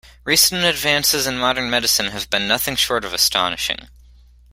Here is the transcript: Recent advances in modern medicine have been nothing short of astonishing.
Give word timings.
Recent 0.23 0.63
advances 0.63 1.27
in 1.27 1.37
modern 1.37 1.69
medicine 1.69 2.07
have 2.07 2.27
been 2.31 2.47
nothing 2.47 2.75
short 2.75 3.05
of 3.05 3.13
astonishing. 3.13 3.87